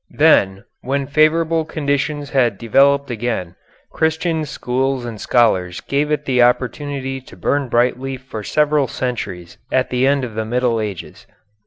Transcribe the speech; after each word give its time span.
Then, 0.09 0.63
when 0.81 1.05
favorable 1.05 1.63
conditions 1.63 2.31
had 2.31 2.57
developed 2.57 3.11
again, 3.11 3.53
Christian 3.91 4.45
schools 4.45 5.05
and 5.05 5.21
scholars 5.21 5.79
gave 5.79 6.09
it 6.09 6.25
the 6.25 6.41
opportunity 6.41 7.21
to 7.21 7.37
burn 7.37 7.69
brightly 7.69 8.17
for 8.17 8.41
several 8.41 8.87
centuries 8.87 9.59
at 9.71 9.91
the 9.91 10.07
end 10.07 10.23
of 10.23 10.33
the 10.33 10.43
Middle 10.43 10.79
Ages. 10.81 11.27